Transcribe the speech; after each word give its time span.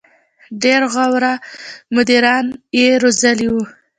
•ډېری 0.61 0.87
غوره 0.93 1.33
مدیران 1.95 2.45
یې 2.79 2.87
روزلي 3.01 3.47
وو. 3.51 3.63